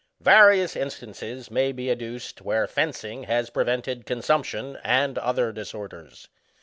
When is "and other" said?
4.83-5.51